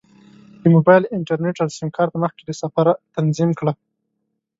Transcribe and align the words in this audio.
د 0.61 0.63
موبایل 0.75 1.03
انټرنیټ 1.17 1.57
او 1.63 1.69
سیم 1.75 1.89
کارت 1.97 2.13
مخکې 2.23 2.43
له 2.47 2.53
سفره 2.61 2.91
تنظیم 3.15 3.49
کړه. 3.59 3.73